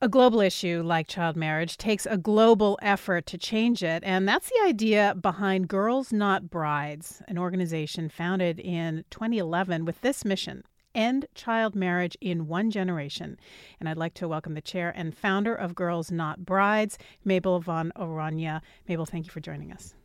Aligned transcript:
A 0.00 0.08
global 0.08 0.40
issue 0.40 0.80
like 0.84 1.08
child 1.08 1.34
marriage 1.34 1.76
takes 1.76 2.06
a 2.06 2.16
global 2.16 2.78
effort 2.80 3.26
to 3.26 3.36
change 3.36 3.82
it, 3.82 4.04
and 4.04 4.28
that's 4.28 4.48
the 4.48 4.64
idea 4.64 5.16
behind 5.20 5.66
Girls 5.66 6.12
Not 6.12 6.48
Brides, 6.48 7.20
an 7.26 7.36
organization 7.36 8.08
founded 8.08 8.60
in 8.60 9.04
2011 9.10 9.84
with 9.84 10.00
this 10.00 10.24
mission 10.24 10.62
End 10.94 11.26
Child 11.34 11.74
Marriage 11.74 12.16
in 12.20 12.46
One 12.46 12.70
Generation. 12.70 13.40
And 13.80 13.88
I'd 13.88 13.96
like 13.96 14.14
to 14.14 14.28
welcome 14.28 14.54
the 14.54 14.60
chair 14.60 14.92
and 14.94 15.18
founder 15.18 15.52
of 15.52 15.74
Girls 15.74 16.12
Not 16.12 16.46
Brides, 16.46 16.96
Mabel 17.24 17.58
van 17.58 17.90
Oranje. 17.96 18.60
Mabel, 18.86 19.04
thank 19.04 19.26
you 19.26 19.32
for 19.32 19.40
joining 19.40 19.72
us. 19.72 19.96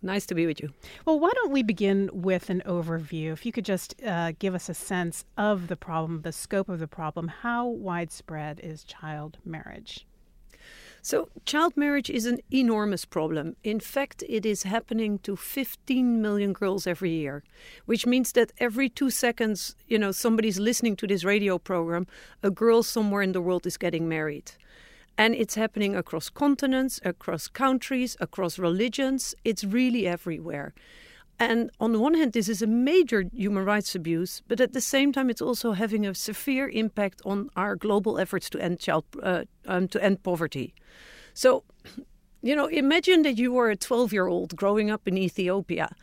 Nice 0.00 0.26
to 0.26 0.34
be 0.34 0.46
with 0.46 0.60
you. 0.60 0.70
Well, 1.04 1.18
why 1.18 1.30
don't 1.34 1.50
we 1.50 1.62
begin 1.62 2.08
with 2.12 2.50
an 2.50 2.62
overview? 2.64 3.32
If 3.32 3.44
you 3.44 3.50
could 3.50 3.64
just 3.64 4.00
uh, 4.06 4.32
give 4.38 4.54
us 4.54 4.68
a 4.68 4.74
sense 4.74 5.24
of 5.36 5.66
the 5.66 5.76
problem, 5.76 6.22
the 6.22 6.32
scope 6.32 6.68
of 6.68 6.78
the 6.78 6.86
problem, 6.86 7.28
how 7.28 7.66
widespread 7.66 8.60
is 8.62 8.84
child 8.84 9.38
marriage? 9.44 10.06
So, 11.02 11.28
child 11.46 11.76
marriage 11.76 12.10
is 12.10 12.26
an 12.26 12.40
enormous 12.52 13.04
problem. 13.04 13.56
In 13.64 13.80
fact, 13.80 14.22
it 14.28 14.44
is 14.44 14.64
happening 14.64 15.18
to 15.20 15.36
15 15.36 16.20
million 16.20 16.52
girls 16.52 16.86
every 16.86 17.10
year, 17.10 17.42
which 17.86 18.06
means 18.06 18.32
that 18.32 18.52
every 18.58 18.88
two 18.88 19.10
seconds, 19.10 19.74
you 19.86 19.98
know, 19.98 20.12
somebody's 20.12 20.58
listening 20.58 20.96
to 20.96 21.06
this 21.06 21.24
radio 21.24 21.58
program, 21.58 22.06
a 22.42 22.50
girl 22.50 22.82
somewhere 22.82 23.22
in 23.22 23.32
the 23.32 23.40
world 23.40 23.66
is 23.66 23.76
getting 23.76 24.08
married. 24.08 24.52
And 25.18 25.34
it's 25.34 25.56
happening 25.56 25.96
across 25.96 26.30
continents, 26.30 27.00
across 27.04 27.48
countries, 27.48 28.16
across 28.20 28.56
religions. 28.58 29.34
It's 29.44 29.64
really 29.64 30.06
everywhere. 30.06 30.72
And 31.40 31.70
on 31.80 31.92
the 31.92 31.98
one 31.98 32.14
hand, 32.14 32.32
this 32.32 32.48
is 32.48 32.62
a 32.62 32.66
major 32.66 33.24
human 33.32 33.64
rights 33.64 33.94
abuse, 33.94 34.42
but 34.48 34.60
at 34.60 34.72
the 34.72 34.80
same 34.80 35.12
time, 35.12 35.30
it's 35.30 35.42
also 35.42 35.72
having 35.72 36.06
a 36.06 36.14
severe 36.14 36.68
impact 36.68 37.20
on 37.24 37.48
our 37.56 37.76
global 37.76 38.18
efforts 38.18 38.48
to 38.50 38.60
end 38.60 38.80
child 38.80 39.04
uh, 39.22 39.44
um, 39.66 39.88
to 39.88 40.02
end 40.02 40.22
poverty. 40.22 40.74
So, 41.34 41.62
you 42.42 42.56
know, 42.56 42.66
imagine 42.66 43.22
that 43.22 43.38
you 43.38 43.52
were 43.52 43.70
a 43.70 43.76
12-year-old 43.76 44.56
growing 44.56 44.90
up 44.90 45.06
in 45.06 45.16
Ethiopia, 45.16 45.94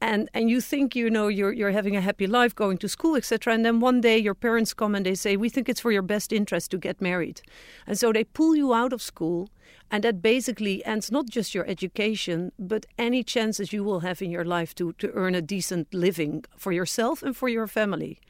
and 0.00 0.28
and 0.34 0.50
you 0.50 0.60
think 0.60 0.94
you 0.94 1.08
know 1.10 1.28
you're 1.28 1.52
you're 1.52 1.70
having 1.70 1.96
a 1.96 2.00
happy 2.00 2.26
life 2.26 2.54
going 2.54 2.78
to 2.78 2.88
school 2.88 3.16
etc 3.16 3.54
and 3.54 3.64
then 3.64 3.80
one 3.80 4.00
day 4.00 4.18
your 4.18 4.34
parents 4.34 4.74
come 4.74 4.94
and 4.94 5.06
they 5.06 5.14
say 5.14 5.36
we 5.36 5.48
think 5.48 5.68
it's 5.68 5.80
for 5.80 5.92
your 5.92 6.02
best 6.02 6.32
interest 6.32 6.70
to 6.70 6.78
get 6.78 7.00
married. 7.00 7.40
And 7.86 7.98
so 7.98 8.12
they 8.12 8.24
pull 8.24 8.56
you 8.56 8.74
out 8.74 8.92
of 8.92 9.02
school 9.02 9.48
and 9.90 10.02
that 10.04 10.22
basically 10.22 10.84
ends 10.84 11.10
not 11.10 11.26
just 11.28 11.54
your 11.54 11.66
education 11.66 12.52
but 12.58 12.86
any 12.98 13.22
chances 13.22 13.72
you 13.72 13.84
will 13.84 14.00
have 14.00 14.22
in 14.22 14.30
your 14.30 14.44
life 14.44 14.74
to 14.74 14.92
to 14.94 15.10
earn 15.12 15.34
a 15.34 15.42
decent 15.42 15.92
living 15.92 16.44
for 16.56 16.72
yourself 16.72 17.22
and 17.22 17.36
for 17.36 17.48
your 17.48 17.66
family 17.66 18.20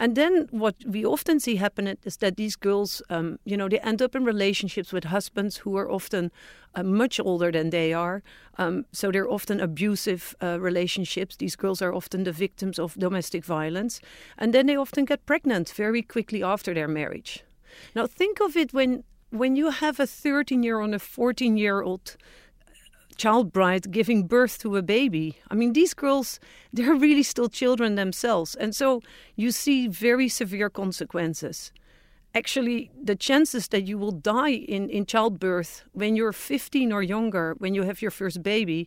and 0.00 0.16
then 0.16 0.48
what 0.50 0.76
we 0.86 1.04
often 1.04 1.38
see 1.40 1.56
happen 1.56 1.98
is 2.04 2.16
that 2.16 2.36
these 2.36 2.56
girls, 2.56 3.02
um, 3.10 3.38
you 3.44 3.54
know, 3.54 3.68
they 3.68 3.78
end 3.80 4.00
up 4.00 4.16
in 4.16 4.24
relationships 4.24 4.94
with 4.94 5.04
husbands 5.04 5.58
who 5.58 5.76
are 5.76 5.90
often 5.90 6.32
uh, 6.74 6.82
much 6.82 7.20
older 7.20 7.52
than 7.52 7.68
they 7.68 7.92
are. 7.92 8.22
Um, 8.56 8.86
so 8.92 9.12
they're 9.12 9.28
often 9.28 9.60
abusive 9.60 10.34
uh, 10.42 10.58
relationships. 10.58 11.36
These 11.36 11.54
girls 11.54 11.82
are 11.82 11.94
often 11.94 12.24
the 12.24 12.32
victims 12.32 12.78
of 12.78 12.94
domestic 12.94 13.44
violence. 13.44 14.00
And 14.38 14.54
then 14.54 14.66
they 14.68 14.76
often 14.76 15.04
get 15.04 15.26
pregnant 15.26 15.68
very 15.68 16.00
quickly 16.00 16.42
after 16.42 16.72
their 16.72 16.88
marriage. 16.88 17.44
Now, 17.94 18.06
think 18.06 18.40
of 18.40 18.56
it 18.56 18.72
when 18.72 19.04
when 19.30 19.54
you 19.54 19.70
have 19.70 20.00
a 20.00 20.06
13 20.06 20.62
year 20.62 20.80
old 20.80 20.86
and 20.86 20.94
a 20.94 20.98
14 20.98 21.56
year 21.56 21.82
old 21.82 22.16
child 23.20 23.52
bride 23.52 23.90
giving 23.90 24.26
birth 24.26 24.58
to 24.60 24.76
a 24.76 24.82
baby. 24.82 25.26
I 25.50 25.54
mean, 25.54 25.72
these 25.74 25.94
girls, 25.94 26.40
they're 26.72 26.94
really 27.06 27.22
still 27.22 27.48
children 27.48 27.94
themselves. 27.94 28.54
And 28.54 28.74
so 28.74 29.02
you 29.36 29.50
see 29.52 29.88
very 29.88 30.28
severe 30.28 30.70
consequences. 30.70 31.72
Actually, 32.34 32.90
the 33.10 33.16
chances 33.16 33.68
that 33.68 33.82
you 33.88 33.98
will 33.98 34.12
die 34.12 34.56
in, 34.76 34.88
in 34.88 35.04
childbirth 35.04 35.84
when 35.92 36.16
you're 36.16 36.32
15 36.32 36.92
or 36.92 37.02
younger, 37.02 37.54
when 37.58 37.74
you 37.74 37.82
have 37.82 38.00
your 38.00 38.12
first 38.12 38.42
baby, 38.42 38.86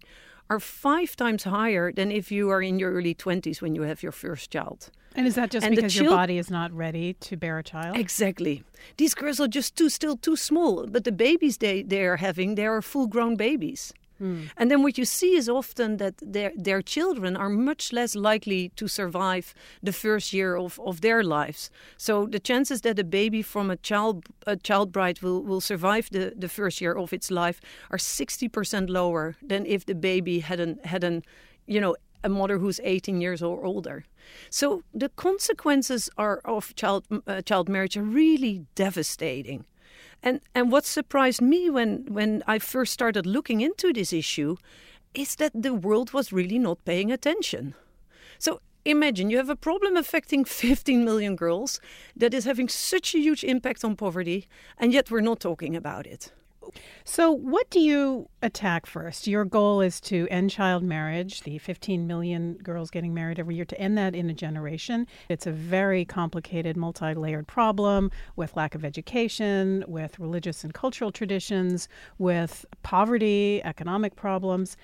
are 0.50 0.60
five 0.60 1.16
times 1.16 1.44
higher 1.44 1.92
than 1.92 2.12
if 2.12 2.32
you 2.32 2.50
are 2.50 2.62
in 2.62 2.80
your 2.80 2.92
early 2.92 3.16
20s 3.16 3.62
when 3.62 3.76
you 3.76 3.84
have 3.84 4.02
your 4.02 4.12
first 4.12 4.52
child. 4.52 4.90
And 5.16 5.28
is 5.28 5.36
that 5.36 5.52
just 5.52 5.66
and 5.66 5.76
because 5.76 5.96
your 5.96 6.10
body 6.10 6.38
is 6.38 6.50
not 6.50 6.72
ready 6.72 7.14
to 7.28 7.38
bear 7.38 7.60
a 7.60 7.64
child? 7.64 7.98
Exactly. 7.98 8.64
These 8.98 9.14
girls 9.14 9.40
are 9.40 9.48
just 9.48 9.76
too 9.76 9.90
still 9.90 10.18
too 10.18 10.36
small, 10.36 10.88
but 10.88 11.04
the 11.04 11.12
babies 11.12 11.58
they 11.58 11.84
they 11.84 12.04
are 12.06 12.18
having, 12.18 12.56
they 12.56 12.66
are 12.66 12.82
full 12.82 13.08
grown 13.08 13.36
babies. 13.36 13.94
Mm. 14.22 14.50
And 14.58 14.72
then 14.72 14.84
what 14.84 14.98
you 14.98 15.06
see 15.06 15.36
is 15.36 15.50
often 15.50 15.98
that 15.98 16.16
their 16.22 16.52
their 16.56 16.82
children 16.82 17.36
are 17.36 17.50
much 17.50 17.92
less 17.92 18.16
likely 18.16 18.70
to 18.76 18.88
survive 18.88 19.54
the 19.82 19.92
first 19.92 20.34
year 20.34 20.56
of, 20.56 20.80
of 20.80 21.02
their 21.02 21.24
lives. 21.24 21.70
So 21.98 22.26
the 22.26 22.40
chances 22.40 22.82
that 22.82 23.00
a 23.00 23.04
baby 23.04 23.42
from 23.42 23.70
a 23.70 23.78
child 23.78 24.26
a 24.46 24.56
child 24.56 24.92
bride 24.92 25.22
will, 25.22 25.42
will 25.44 25.62
survive 25.62 26.10
the, 26.12 26.34
the 26.36 26.50
first 26.50 26.82
year 26.82 26.98
of 26.98 27.14
its 27.14 27.32
life 27.32 27.60
are 27.90 27.98
sixty 27.98 28.48
percent 28.48 28.90
lower 28.90 29.36
than 29.42 29.66
if 29.66 29.86
the 29.86 29.96
baby 29.96 30.40
had 30.40 30.60
an 30.60 30.80
had 30.84 31.04
an 31.04 31.24
you 31.66 31.82
know 31.82 31.96
a 32.24 32.30
mother 32.30 32.58
who's 32.58 32.80
18 32.84 33.20
years 33.20 33.44
or 33.44 33.66
older. 33.66 34.06
So 34.50 34.84
the 34.94 35.10
consequences 35.10 36.10
are 36.18 36.40
of 36.46 36.74
child 36.76 37.06
uh, 37.28 37.42
child 37.42 37.68
marriage 37.70 37.98
are 37.98 38.04
really 38.04 38.66
devastating. 38.76 39.66
And 40.24 40.40
and 40.56 40.72
what 40.72 40.86
surprised 40.86 41.42
me 41.42 41.70
when 41.70 42.06
when 42.08 42.44
I 42.48 42.60
first 42.60 42.94
started 42.94 43.26
looking 43.26 43.62
into 43.62 43.92
this 43.92 44.14
issue 44.14 44.56
is 45.14 45.36
that 45.36 45.52
the 45.54 45.74
world 45.74 46.14
was 46.14 46.32
really 46.32 46.58
not 46.58 46.86
paying 46.86 47.12
attention. 47.12 47.76
So 48.40 48.62
imagine 48.86 49.30
you 49.30 49.38
have 49.38 49.50
a 49.50 49.56
problem 49.56 49.98
affecting 49.98 50.46
15 50.46 51.04
million 51.06 51.36
girls 51.36 51.80
that 52.16 52.34
is 52.34 52.46
having 52.46 52.70
such 52.70 53.14
a 53.14 53.20
huge 53.20 53.44
impact 53.44 53.84
on 53.84 53.96
poverty 53.96 54.48
and 54.78 54.94
yet 54.94 55.12
we're 55.12 55.22
not 55.22 55.40
talking 55.40 55.76
about 55.76 56.08
it. 56.08 56.32
So, 57.06 57.32
what 57.32 57.70
do 57.70 57.80
you 57.80 58.30
attack 58.42 58.86
first? 58.86 59.28
Your 59.28 59.46
goal 59.46 59.82
is 59.82 60.00
to 60.02 60.28
end 60.30 60.50
child 60.52 60.84
marriage, 60.84 61.42
the 61.42 61.58
15 61.58 62.08
million 62.08 62.54
girls 62.56 62.90
getting 62.90 63.14
married 63.14 63.40
every 63.40 63.56
year, 63.56 63.66
to 63.66 63.80
end 63.80 63.98
that 63.98 64.16
in 64.16 64.30
a 64.30 64.34
generation. 64.34 65.06
It's 65.30 65.46
a 65.46 65.52
very 65.52 66.06
complicated, 66.06 66.78
multi 66.78 67.14
layered 67.14 67.48
problem 67.48 68.10
with 68.36 68.56
lack 68.56 68.74
of 68.74 68.86
education, 68.86 69.84
with 69.88 70.18
religious 70.20 70.64
and 70.64 70.74
cultural 70.74 71.12
traditions, 71.12 71.90
with 72.18 72.66
poverty, 72.84 73.62
economic 73.64 74.16
problems. 74.16 74.78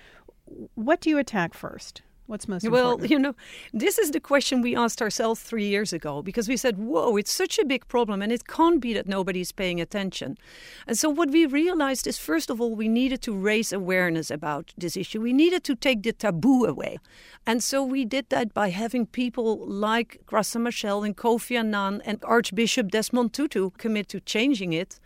What 0.76 1.00
do 1.00 1.10
you 1.10 1.18
attack 1.18 1.54
first? 1.54 2.02
What's 2.30 2.48
most 2.48 2.70
well, 2.70 2.92
important? 2.92 3.10
you 3.10 3.18
know, 3.18 3.34
this 3.74 3.98
is 3.98 4.12
the 4.12 4.20
question 4.20 4.62
we 4.62 4.76
asked 4.76 5.02
ourselves 5.02 5.42
three 5.42 5.66
years 5.66 5.92
ago 5.92 6.22
because 6.22 6.48
we 6.48 6.58
said, 6.58 6.78
whoa, 6.78 7.18
it's 7.18 7.34
such 7.34 7.58
a 7.58 7.66
big 7.66 7.88
problem 7.88 8.22
and 8.22 8.32
it 8.32 8.48
can't 8.48 8.80
be 8.80 8.94
that 8.94 9.08
nobody's 9.08 9.52
paying 9.52 9.82
attention. 9.82 10.38
And 10.86 10.96
so 10.96 11.10
what 11.10 11.32
we 11.32 11.48
realized 11.48 12.06
is, 12.06 12.20
first 12.20 12.52
of 12.52 12.62
all, 12.62 12.76
we 12.76 12.88
needed 12.88 13.24
to 13.24 13.34
raise 13.34 13.74
awareness 13.74 14.30
about 14.30 14.76
this 14.78 14.96
issue. 14.96 15.20
We 15.20 15.34
needed 15.34 15.64
to 15.64 15.76
take 15.76 16.04
the 16.04 16.14
taboo 16.14 16.66
away. 16.66 17.00
And 17.48 17.64
so 17.64 17.84
we 17.84 18.06
did 18.06 18.30
that 18.30 18.54
by 18.54 18.70
having 18.70 19.08
people 19.08 19.66
like 19.66 20.22
Graça 20.28 20.62
Machel 20.62 21.04
and 21.04 21.18
Kofi 21.18 21.58
Annan 21.58 22.00
and 22.06 22.20
Archbishop 22.24 22.92
Desmond 22.92 23.34
Tutu 23.34 23.72
commit 23.80 24.08
to 24.10 24.20
changing 24.20 24.72
it 24.72 25.00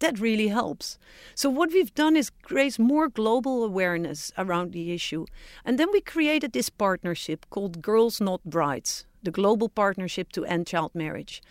that 0.00 0.20
really 0.20 0.48
helps. 0.48 0.98
So, 1.34 1.50
what 1.50 1.72
we've 1.72 1.94
done 1.94 2.16
is 2.16 2.30
raise 2.50 2.78
more 2.78 3.08
global 3.08 3.64
awareness 3.64 4.32
around 4.38 4.72
the 4.72 4.92
issue. 4.92 5.26
And 5.64 5.78
then 5.78 5.88
we 5.92 6.00
created 6.00 6.52
this 6.52 6.70
partnership 6.70 7.46
called 7.50 7.82
Girls 7.82 8.20
Not 8.20 8.42
Brides, 8.44 9.06
the 9.22 9.30
global 9.30 9.68
partnership 9.68 10.32
to 10.32 10.44
end 10.44 10.66
child 10.66 10.94
marriage. 10.94 11.42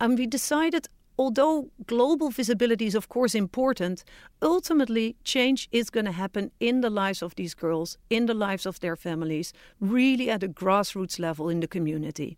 And 0.00 0.18
we 0.18 0.26
decided 0.26 0.88
although 1.16 1.70
global 1.86 2.30
visibility 2.30 2.86
is 2.86 2.94
of 2.94 3.08
course 3.08 3.34
important, 3.34 4.04
ultimately 4.42 5.16
change 5.24 5.68
is 5.70 5.90
going 5.90 6.06
to 6.06 6.12
happen 6.12 6.50
in 6.60 6.80
the 6.80 6.90
lives 6.90 7.22
of 7.22 7.34
these 7.36 7.54
girls, 7.54 7.98
in 8.10 8.26
the 8.26 8.34
lives 8.34 8.66
of 8.66 8.80
their 8.80 8.96
families, 8.96 9.52
really 9.80 10.28
at 10.28 10.42
a 10.42 10.48
grassroots 10.48 11.18
level 11.18 11.48
in 11.48 11.60
the 11.60 11.68
community. 11.68 12.36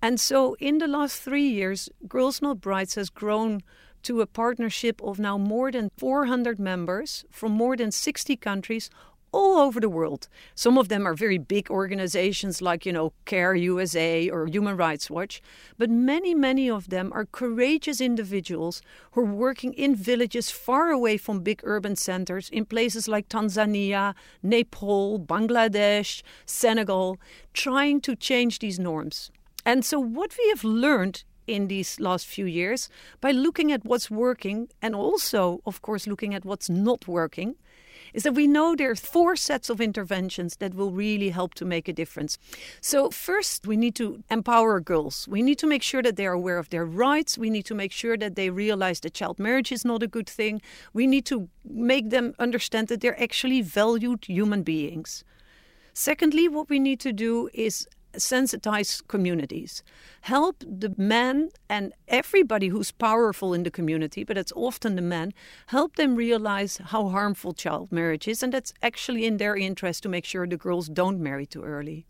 And 0.00 0.20
so 0.20 0.54
in 0.60 0.78
the 0.78 0.86
last 0.86 1.20
three 1.20 1.48
years, 1.48 1.88
Girls 2.06 2.40
Not 2.40 2.60
Brides 2.60 2.94
has 2.94 3.10
grown 3.10 3.62
to 4.02 4.20
a 4.20 4.26
partnership 4.26 5.00
of 5.02 5.18
now 5.18 5.38
more 5.38 5.70
than 5.70 5.90
400 5.96 6.58
members 6.58 7.24
from 7.30 7.52
more 7.52 7.76
than 7.76 7.90
60 7.90 8.36
countries 8.36 8.90
all 9.32 9.58
over 9.58 9.80
the 9.80 9.88
world. 9.88 10.28
Some 10.54 10.78
of 10.78 10.88
them 10.88 11.06
are 11.06 11.14
very 11.14 11.38
big 11.38 11.70
organizations 11.70 12.62
like, 12.62 12.86
you 12.86 12.92
know, 12.92 13.12
CARE 13.24 13.54
USA 13.54 14.28
or 14.28 14.46
Human 14.46 14.76
Rights 14.76 15.10
Watch, 15.10 15.42
but 15.76 15.90
many, 15.90 16.34
many 16.34 16.70
of 16.70 16.88
them 16.88 17.12
are 17.12 17.26
courageous 17.26 18.00
individuals 18.00 18.80
who 19.12 19.22
are 19.22 19.34
working 19.34 19.72
in 19.74 19.94
villages 19.94 20.50
far 20.50 20.90
away 20.90 21.16
from 21.16 21.40
big 21.40 21.60
urban 21.64 21.96
centers 21.96 22.48
in 22.50 22.64
places 22.64 23.08
like 23.08 23.28
Tanzania, 23.28 24.14
Nepal, 24.42 25.18
Bangladesh, 25.20 26.22
Senegal, 26.46 27.18
trying 27.52 28.00
to 28.02 28.16
change 28.16 28.58
these 28.58 28.78
norms. 28.78 29.30
And 29.64 29.84
so, 29.84 30.00
what 30.00 30.34
we 30.38 30.48
have 30.48 30.64
learned 30.64 31.24
in 31.48 31.68
these 31.68 31.98
last 31.98 32.26
few 32.26 32.46
years 32.46 32.88
by 33.20 33.32
looking 33.32 33.72
at 33.72 33.84
what's 33.84 34.10
working 34.10 34.68
and 34.80 34.94
also, 34.94 35.60
of 35.66 35.82
course, 35.82 36.06
looking 36.06 36.34
at 36.34 36.44
what's 36.44 36.68
not 36.68 37.08
working 37.08 37.56
is 38.12 38.22
that 38.22 38.34
we 38.34 38.46
know 38.46 38.74
there 38.74 38.90
are 38.90 38.96
four 38.96 39.36
sets 39.36 39.70
of 39.70 39.80
interventions 39.80 40.56
that 40.56 40.74
will 40.74 40.90
really 40.90 41.30
help 41.30 41.54
to 41.54 41.64
make 41.64 41.88
a 41.88 41.92
difference. 41.92 42.38
So, 42.80 43.10
first, 43.10 43.66
we 43.66 43.76
need 43.76 43.94
to 43.96 44.22
empower 44.30 44.80
girls. 44.80 45.26
We 45.28 45.42
need 45.42 45.58
to 45.58 45.66
make 45.66 45.82
sure 45.82 46.02
that 46.02 46.16
they 46.16 46.26
are 46.26 46.32
aware 46.32 46.58
of 46.58 46.70
their 46.70 46.84
rights. 46.84 47.38
We 47.38 47.50
need 47.50 47.66
to 47.66 47.74
make 47.74 47.92
sure 47.92 48.16
that 48.16 48.36
they 48.36 48.50
realize 48.50 49.00
that 49.00 49.14
child 49.14 49.38
marriage 49.38 49.72
is 49.72 49.84
not 49.84 50.02
a 50.02 50.06
good 50.06 50.28
thing. 50.28 50.62
We 50.92 51.06
need 51.06 51.26
to 51.26 51.48
make 51.64 52.10
them 52.10 52.34
understand 52.38 52.88
that 52.88 53.00
they're 53.00 53.20
actually 53.22 53.62
valued 53.62 54.24
human 54.26 54.62
beings. 54.62 55.24
Secondly, 55.92 56.48
what 56.48 56.70
we 56.70 56.78
need 56.78 57.00
to 57.00 57.12
do 57.12 57.50
is 57.52 57.88
sensitize 58.18 59.06
communities, 59.08 59.82
help 60.22 60.56
the 60.60 60.94
men 60.96 61.50
and 61.68 61.92
everybody 62.08 62.68
who's 62.68 62.90
powerful 62.90 63.54
in 63.54 63.62
the 63.62 63.70
community, 63.70 64.24
but 64.24 64.38
it's 64.38 64.52
often 64.54 64.96
the 64.96 65.02
men, 65.02 65.32
help 65.68 65.96
them 65.96 66.16
realize 66.16 66.78
how 66.78 67.08
harmful 67.08 67.52
child 67.52 67.90
marriage 67.90 68.28
is, 68.28 68.42
and 68.42 68.52
that's 68.52 68.72
actually 68.82 69.24
in 69.26 69.36
their 69.36 69.56
interest 69.56 70.02
to 70.02 70.08
make 70.08 70.24
sure 70.24 70.46
the 70.46 70.56
girls 70.56 70.88
don't 70.88 71.20
marry 71.20 71.46
too 71.46 71.62
early. 71.62 72.06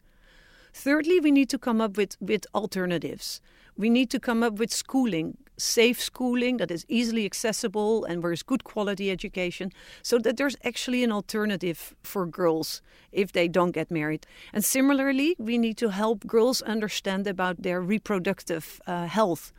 Thirdly, 0.73 1.21
we 1.21 1.31
need 1.31 1.49
to 1.51 1.59
come 1.59 1.81
up 1.81 1.97
with, 1.97 2.17
with 2.21 2.47
alternatives. 2.55 3.41
We 3.77 3.91
need 3.91 4.11
to 4.11 4.19
come 4.19 4.43
up 4.43 4.55
with 4.55 4.73
schooling, 4.73 5.37
safe 5.57 6.03
schooling 6.03 6.57
that 6.57 6.71
is 6.71 6.85
easily 6.89 7.25
accessible 7.25 8.05
and 8.05 8.23
where 8.23 8.33
is 8.33 8.43
good 8.43 8.65
quality 8.65 9.11
education, 9.11 9.71
so 10.03 10.19
that 10.19 10.37
there's 10.37 10.57
actually 10.65 11.05
an 11.05 11.13
alternative 11.13 11.95
for 12.03 12.27
girls 12.27 12.83
if 13.13 13.31
they 13.33 13.47
don't 13.47 13.71
get 13.71 13.91
married. 13.91 14.27
And 14.53 14.65
similarly, 14.65 15.37
we 15.39 15.59
need 15.59 15.77
to 15.79 15.91
help 15.91 16.27
girls 16.27 16.61
understand 16.63 17.27
about 17.27 17.63
their 17.63 17.81
reproductive 17.81 18.81
uh, 18.87 19.07
health. 19.07 19.53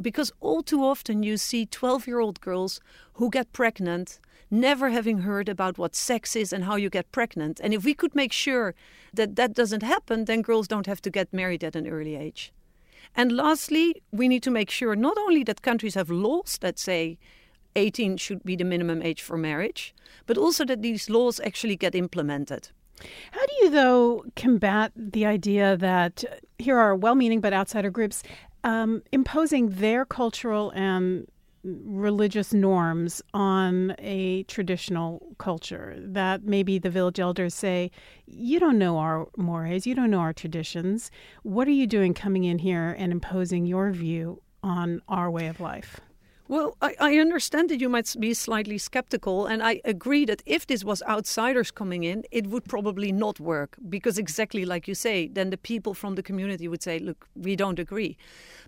Because 0.00 0.32
all 0.40 0.62
too 0.62 0.84
often 0.84 1.22
you 1.22 1.36
see 1.36 1.66
12 1.66 2.06
year 2.06 2.20
old 2.20 2.40
girls 2.40 2.80
who 3.14 3.30
get 3.30 3.52
pregnant 3.52 4.18
never 4.50 4.90
having 4.90 5.18
heard 5.18 5.48
about 5.48 5.78
what 5.78 5.96
sex 5.96 6.36
is 6.36 6.52
and 6.52 6.64
how 6.64 6.76
you 6.76 6.90
get 6.90 7.10
pregnant. 7.10 7.58
And 7.64 7.72
if 7.72 7.84
we 7.84 7.94
could 7.94 8.14
make 8.14 8.32
sure 8.32 8.74
that 9.14 9.34
that 9.36 9.54
doesn't 9.54 9.82
happen, 9.82 10.26
then 10.26 10.42
girls 10.42 10.68
don't 10.68 10.86
have 10.86 11.00
to 11.02 11.10
get 11.10 11.32
married 11.32 11.64
at 11.64 11.74
an 11.74 11.88
early 11.88 12.16
age. 12.16 12.52
And 13.16 13.32
lastly, 13.32 14.02
we 14.10 14.28
need 14.28 14.42
to 14.42 14.50
make 14.50 14.70
sure 14.70 14.94
not 14.94 15.16
only 15.18 15.42
that 15.44 15.62
countries 15.62 15.94
have 15.94 16.10
laws 16.10 16.58
that 16.60 16.78
say 16.78 17.18
18 17.76 18.18
should 18.18 18.42
be 18.44 18.54
the 18.54 18.64
minimum 18.64 19.02
age 19.02 19.22
for 19.22 19.38
marriage, 19.38 19.94
but 20.26 20.36
also 20.36 20.64
that 20.66 20.82
these 20.82 21.08
laws 21.08 21.40
actually 21.40 21.76
get 21.76 21.94
implemented. 21.94 22.68
How 23.32 23.46
do 23.46 23.54
you, 23.62 23.70
though, 23.70 24.24
combat 24.36 24.92
the 24.94 25.26
idea 25.26 25.76
that 25.76 26.24
uh, 26.30 26.34
here 26.58 26.78
are 26.78 26.94
well 26.94 27.14
meaning 27.14 27.40
but 27.40 27.52
outsider 27.52 27.90
groups 27.90 28.22
um, 28.64 29.02
imposing 29.12 29.70
their 29.70 30.04
cultural 30.04 30.70
and 30.70 31.26
religious 31.64 32.52
norms 32.52 33.22
on 33.34 33.94
a 34.00 34.42
traditional 34.44 35.34
culture 35.38 35.94
that 35.98 36.42
maybe 36.42 36.76
the 36.76 36.90
village 36.90 37.20
elders 37.20 37.54
say 37.54 37.88
you 38.26 38.58
don't 38.58 38.78
know 38.78 38.98
our 38.98 39.28
mores 39.36 39.86
you 39.86 39.94
don't 39.94 40.10
know 40.10 40.18
our 40.18 40.32
traditions. 40.32 41.10
What 41.44 41.68
are 41.68 41.72
you 41.72 41.86
doing 41.86 42.14
coming 42.14 42.44
in 42.44 42.58
here 42.58 42.96
and 42.98 43.12
imposing 43.12 43.66
your 43.66 43.92
view 43.92 44.42
on 44.64 45.02
our 45.08 45.30
way 45.30 45.46
of 45.46 45.60
life 45.60 46.00
well, 46.52 46.76
I, 46.82 46.94
I, 47.00 47.16
understand 47.16 47.70
that 47.70 47.80
you 47.80 47.88
might 47.88 48.14
be 48.20 48.34
slightly 48.34 48.76
skeptical, 48.76 49.46
and 49.46 49.62
I 49.62 49.80
agree 49.86 50.26
that 50.26 50.42
if 50.44 50.66
this 50.66 50.84
was 50.84 51.02
outsiders 51.08 51.70
coming 51.70 52.04
in, 52.04 52.24
it 52.30 52.46
would 52.48 52.66
probably 52.66 53.10
not 53.10 53.40
work 53.40 53.78
because, 53.88 54.18
exactly 54.18 54.66
like 54.66 54.86
you 54.86 54.94
say, 54.94 55.28
then 55.28 55.48
the 55.48 55.56
people 55.56 55.94
from 55.94 56.14
the 56.14 56.22
community 56.22 56.68
would 56.68 56.82
say, 56.82 56.98
Look, 56.98 57.26
we 57.34 57.56
don't 57.56 57.78
agree. 57.78 58.18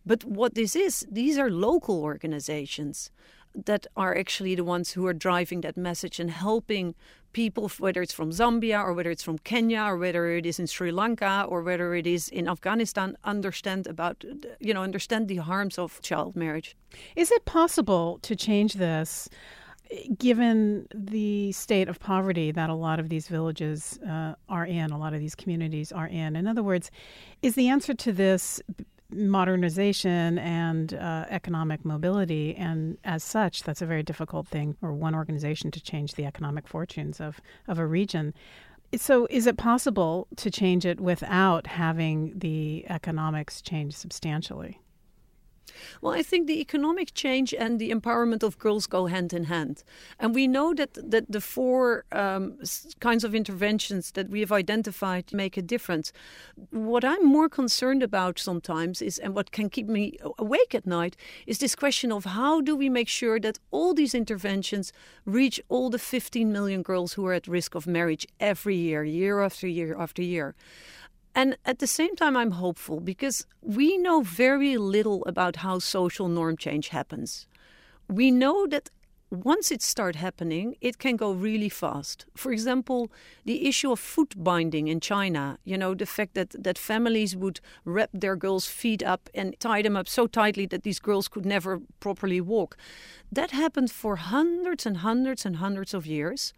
But 0.06 0.24
what 0.24 0.54
this 0.54 0.74
is, 0.74 1.06
these 1.10 1.36
are 1.36 1.50
local 1.50 2.00
organizations 2.02 3.10
that 3.54 3.86
are 3.96 4.16
actually 4.16 4.54
the 4.54 4.64
ones 4.64 4.92
who 4.92 5.06
are 5.06 5.14
driving 5.14 5.60
that 5.62 5.76
message 5.76 6.18
and 6.18 6.30
helping 6.30 6.94
people, 7.32 7.70
whether 7.78 8.00
it's 8.00 8.12
from 8.12 8.30
Zambia 8.30 8.82
or 8.82 8.92
whether 8.94 9.10
it's 9.10 9.22
from 9.22 9.38
Kenya 9.38 9.82
or 9.82 9.96
whether 9.96 10.28
it 10.28 10.46
is 10.46 10.58
in 10.58 10.66
Sri 10.66 10.90
Lanka 10.90 11.44
or 11.48 11.62
whether 11.62 11.94
it 11.94 12.06
is 12.06 12.28
in 12.28 12.48
Afghanistan, 12.48 13.16
understand 13.24 13.86
about, 13.86 14.24
you 14.60 14.72
know, 14.72 14.82
understand 14.82 15.28
the 15.28 15.36
harms 15.36 15.78
of 15.78 16.00
child 16.00 16.36
marriage. 16.36 16.76
Is 17.16 17.30
it 17.30 17.44
possible 17.44 18.18
to 18.22 18.34
change 18.34 18.74
this? 18.74 19.28
Given 20.18 20.86
the 20.94 21.52
state 21.52 21.88
of 21.88 22.00
poverty 22.00 22.50
that 22.52 22.70
a 22.70 22.74
lot 22.74 22.98
of 22.98 23.08
these 23.10 23.28
villages 23.28 23.98
uh, 24.08 24.34
are 24.48 24.64
in, 24.64 24.90
a 24.90 24.98
lot 24.98 25.12
of 25.12 25.20
these 25.20 25.34
communities 25.34 25.92
are 25.92 26.08
in. 26.08 26.36
In 26.36 26.46
other 26.46 26.62
words, 26.62 26.90
is 27.42 27.54
the 27.54 27.68
answer 27.68 27.94
to 27.94 28.12
this 28.12 28.62
modernization 29.14 30.38
and 30.38 30.94
uh, 30.94 31.26
economic 31.30 31.84
mobility. 31.84 32.54
And 32.56 32.98
as 33.04 33.22
such, 33.24 33.62
that's 33.62 33.82
a 33.82 33.86
very 33.86 34.02
difficult 34.02 34.48
thing 34.48 34.76
for 34.80 34.92
one 34.92 35.14
organization 35.14 35.70
to 35.72 35.82
change 35.82 36.14
the 36.14 36.26
economic 36.26 36.68
fortunes 36.68 37.20
of, 37.20 37.40
of 37.68 37.78
a 37.78 37.86
region. 37.86 38.34
So, 38.96 39.26
is 39.28 39.46
it 39.46 39.56
possible 39.56 40.28
to 40.36 40.50
change 40.50 40.86
it 40.86 41.00
without 41.00 41.66
having 41.66 42.38
the 42.38 42.86
economics 42.88 43.60
change 43.60 43.94
substantially? 43.94 44.80
Well, 46.00 46.12
I 46.12 46.22
think 46.22 46.46
the 46.46 46.60
economic 46.60 47.14
change 47.14 47.54
and 47.54 47.78
the 47.78 47.90
empowerment 47.90 48.42
of 48.42 48.58
girls 48.58 48.86
go 48.86 49.06
hand 49.06 49.32
in 49.32 49.44
hand. 49.44 49.84
And 50.18 50.34
we 50.34 50.46
know 50.46 50.74
that, 50.74 50.94
that 51.10 51.30
the 51.30 51.40
four 51.40 52.04
um, 52.12 52.58
kinds 53.00 53.24
of 53.24 53.34
interventions 53.34 54.12
that 54.12 54.28
we 54.30 54.40
have 54.40 54.52
identified 54.52 55.32
make 55.32 55.56
a 55.56 55.62
difference. 55.62 56.12
What 56.70 57.04
I'm 57.04 57.26
more 57.26 57.48
concerned 57.48 58.02
about 58.02 58.38
sometimes 58.38 59.02
is, 59.02 59.18
and 59.18 59.34
what 59.34 59.50
can 59.50 59.70
keep 59.70 59.86
me 59.86 60.18
awake 60.38 60.74
at 60.74 60.86
night, 60.86 61.16
is 61.46 61.58
this 61.58 61.74
question 61.74 62.12
of 62.12 62.24
how 62.24 62.60
do 62.60 62.76
we 62.76 62.88
make 62.88 63.08
sure 63.08 63.40
that 63.40 63.58
all 63.70 63.94
these 63.94 64.14
interventions 64.14 64.92
reach 65.24 65.60
all 65.68 65.90
the 65.90 65.98
15 65.98 66.52
million 66.52 66.82
girls 66.82 67.14
who 67.14 67.26
are 67.26 67.32
at 67.32 67.46
risk 67.46 67.74
of 67.74 67.86
marriage 67.86 68.26
every 68.40 68.76
year, 68.76 69.04
year 69.04 69.40
after 69.40 69.66
year 69.66 69.96
after 69.98 70.22
year. 70.22 70.54
And 71.34 71.56
at 71.64 71.80
the 71.80 71.86
same 71.86 72.14
time, 72.14 72.36
I'm 72.36 72.52
hopeful 72.52 73.00
because 73.00 73.46
we 73.60 73.98
know 73.98 74.22
very 74.22 74.76
little 74.76 75.24
about 75.26 75.56
how 75.56 75.80
social 75.80 76.28
norm 76.28 76.56
change 76.56 76.88
happens. 76.88 77.46
We 78.08 78.30
know 78.30 78.66
that 78.68 78.90
once 79.30 79.72
it 79.72 79.82
starts 79.82 80.18
happening, 80.18 80.76
it 80.80 80.98
can 80.98 81.16
go 81.16 81.32
really 81.32 81.68
fast. 81.68 82.26
For 82.36 82.52
example, 82.52 83.10
the 83.44 83.66
issue 83.66 83.90
of 83.90 83.98
foot 83.98 84.34
binding 84.36 84.86
in 84.86 85.00
China, 85.00 85.58
you 85.64 85.76
know, 85.76 85.94
the 85.94 86.06
fact 86.06 86.34
that, 86.34 86.50
that 86.62 86.78
families 86.78 87.34
would 87.34 87.60
wrap 87.84 88.10
their 88.12 88.36
girls' 88.36 88.66
feet 88.66 89.02
up 89.02 89.28
and 89.34 89.58
tie 89.58 89.82
them 89.82 89.96
up 89.96 90.08
so 90.08 90.26
tightly 90.26 90.66
that 90.66 90.84
these 90.84 91.00
girls 91.00 91.26
could 91.26 91.44
never 91.44 91.80
properly 91.98 92.40
walk. 92.40 92.76
That 93.32 93.50
happened 93.50 93.90
for 93.90 94.16
hundreds 94.16 94.86
and 94.86 94.98
hundreds 94.98 95.44
and 95.44 95.56
hundreds 95.56 95.94
of 95.94 96.06
years. 96.06 96.52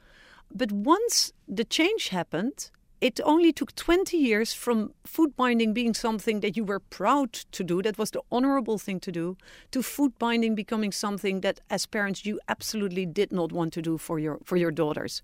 But 0.53 0.71
once 0.71 1.33
the 1.49 1.65
change 1.65 2.09
happened, 2.09 2.71
it 3.01 3.21
only 3.25 3.53
took 3.53 3.75
20 3.75 4.17
years 4.17 4.55
from 4.55 4.93
foot 5.05 5.37
binding 5.37 5.75
being 5.75 5.95
something 5.95 6.41
that 6.41 6.57
you 6.57 6.65
were 6.65 6.81
proud 6.81 7.33
to 7.33 7.63
do, 7.63 7.83
that 7.83 7.99
was 7.99 8.11
the 8.11 8.23
honorable 8.33 8.79
thing 8.79 9.01
to 9.01 9.13
do, 9.13 9.37
to 9.71 9.83
foot 9.83 10.19
binding 10.19 10.55
becoming 10.55 10.93
something 10.93 11.43
that 11.43 11.61
as 11.69 11.87
parents 11.87 12.25
you 12.25 12.41
absolutely 12.49 13.05
did 13.05 13.33
not 13.33 13.53
want 13.53 13.73
to 13.75 13.83
do 13.83 13.99
for 13.99 14.19
your 14.19 14.39
for 14.45 14.57
your 14.57 14.71
daughters. 14.71 15.23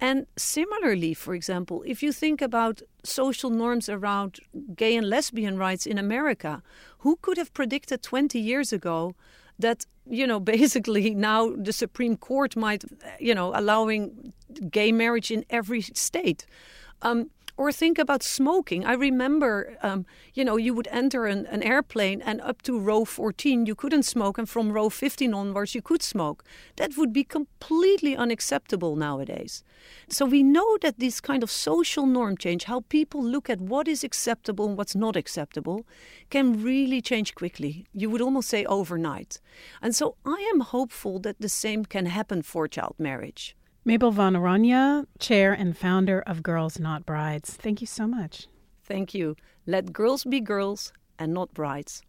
And 0.00 0.26
similarly, 0.36 1.12
for 1.12 1.34
example, 1.34 1.82
if 1.86 2.02
you 2.02 2.10
think 2.12 2.40
about 2.40 2.80
social 3.04 3.50
norms 3.50 3.88
around 3.88 4.40
gay 4.74 4.96
and 4.96 5.06
lesbian 5.08 5.58
rights 5.58 5.86
in 5.86 5.98
America, 5.98 6.62
who 6.98 7.16
could 7.20 7.36
have 7.36 7.52
predicted 7.52 8.02
20 8.02 8.38
years 8.38 8.72
ago 8.72 9.14
that, 9.58 9.84
you 10.08 10.26
know, 10.26 10.40
basically 10.56 11.14
now 11.14 11.54
the 11.54 11.72
Supreme 11.72 12.16
Court 12.16 12.56
might, 12.56 12.84
you 13.18 13.34
know, 13.34 13.52
allowing 13.54 14.32
gay 14.70 14.90
marriage 14.90 15.30
in 15.30 15.44
every 15.50 15.82
state? 15.82 16.46
Um, 17.02 17.30
or 17.60 17.70
think 17.70 17.98
about 17.98 18.22
smoking. 18.22 18.86
I 18.86 18.94
remember, 18.94 19.76
um, 19.82 20.06
you 20.32 20.46
know, 20.46 20.56
you 20.56 20.72
would 20.72 20.88
enter 20.90 21.26
an, 21.26 21.44
an, 21.44 21.62
airplane 21.62 22.22
and 22.22 22.40
up 22.40 22.62
to 22.62 22.80
row 22.80 23.04
14 23.04 23.66
you 23.66 23.74
couldn't 23.74 24.04
smoke, 24.04 24.38
and 24.38 24.48
from 24.48 24.72
row 24.72 24.88
15 24.88 25.34
onwards 25.34 25.74
you 25.74 25.82
could 25.82 26.02
smoke. 26.02 26.42
That 26.76 26.96
would 26.96 27.12
be 27.12 27.22
completely 27.22 28.16
unacceptable 28.16 28.96
nowadays. 28.96 29.62
So 30.08 30.24
we 30.24 30.42
know 30.42 30.78
that 30.80 30.98
this 30.98 31.20
kind 31.20 31.42
of 31.42 31.50
social 31.50 32.06
norm 32.06 32.38
change, 32.38 32.64
how 32.64 32.80
people 32.88 33.22
look 33.22 33.50
at 33.50 33.60
what 33.60 33.88
is 33.88 34.02
acceptable 34.04 34.66
and 34.66 34.78
what's 34.78 34.94
not 34.94 35.14
acceptable, 35.14 35.84
can 36.30 36.62
really 36.62 37.02
change 37.02 37.34
quickly. 37.34 37.84
You 37.92 38.08
would 38.08 38.22
almost 38.22 38.48
say 38.48 38.64
overnight. 38.64 39.38
And 39.82 39.94
so 39.94 40.16
I 40.24 40.50
am 40.54 40.60
hopeful 40.60 41.18
that 41.20 41.40
the 41.40 41.50
same 41.50 41.84
can 41.84 42.06
happen 42.06 42.40
for 42.40 42.66
child 42.68 42.94
marriage. 42.98 43.54
Mabel 43.82 44.10
van 44.10 44.34
Oranje, 44.34 45.06
chair 45.18 45.52
and 45.54 45.74
founder 45.74 46.20
of 46.20 46.42
Girls 46.42 46.78
Not 46.78 47.06
Brides. 47.06 47.54
Thank 47.54 47.80
you 47.80 47.86
so 47.86 48.06
much. 48.06 48.46
Thank 48.84 49.14
you. 49.14 49.36
Let 49.66 49.94
girls 49.94 50.24
be 50.24 50.40
girls 50.40 50.92
and 51.18 51.32
not 51.32 51.54
brides. 51.54 52.02